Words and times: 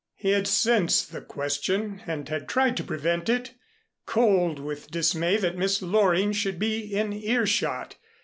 He 0.15 0.31
had 0.31 0.47
sensed 0.47 1.11
the 1.11 1.21
question 1.21 2.01
and 2.07 2.27
had 2.27 2.49
tried 2.49 2.75
to 2.77 2.83
prevent 2.83 3.29
it, 3.29 3.53
cold 4.07 4.57
with 4.57 4.89
dismay 4.89 5.37
that 5.37 5.59
Miss 5.59 5.79
Loring 5.79 6.31
should 6.31 6.57
be 6.57 6.79
in 6.91 7.13
earshot. 7.13 7.97